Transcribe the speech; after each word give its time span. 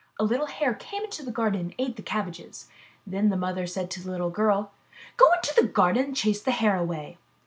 A 0.19 0.23
little 0.23 0.47
Hare 0.47 0.73
came 0.73 1.03
into 1.03 1.21
the 1.23 1.31
garden 1.31 1.59
and 1.61 1.75
ate 1.77 1.95
the 1.95 2.01
cab 2.01 2.25
bages. 2.25 2.65
Then 3.05 3.29
the 3.29 3.37
mother 3.37 3.67
said 3.67 3.91
to 3.91 4.01
the 4.03 4.09
little 4.09 4.31
girl: 4.31 4.71
Go 5.15 5.31
into 5.33 5.53
the 5.55 5.67
garden 5.67 6.05
and 6.05 6.15
chase 6.15 6.41
the 6.41 6.49
Hare 6.49 6.77
away." 6.77 7.19